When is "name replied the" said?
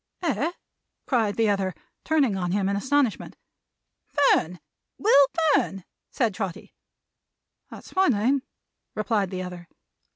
8.07-9.43